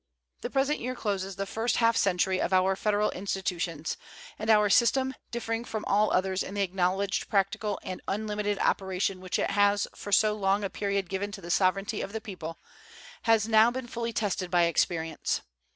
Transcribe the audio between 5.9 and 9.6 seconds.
others in the acknowledged practical and unlimited operation which it